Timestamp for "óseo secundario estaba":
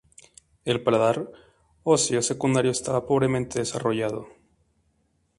1.83-3.05